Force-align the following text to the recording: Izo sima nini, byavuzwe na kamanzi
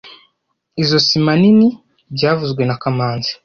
Izo 0.83 0.97
sima 1.07 1.31
nini, 1.41 1.67
byavuzwe 2.15 2.61
na 2.65 2.75
kamanzi 2.81 3.31